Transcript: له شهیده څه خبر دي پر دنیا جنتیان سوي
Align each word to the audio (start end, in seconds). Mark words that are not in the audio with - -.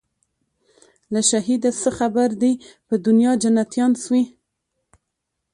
له 1.13 1.21
شهیده 1.29 1.71
څه 1.81 1.89
خبر 1.97 2.29
دي 2.41 2.53
پر 2.87 2.95
دنیا 3.07 3.31
جنتیان 3.43 3.91
سوي 4.03 4.23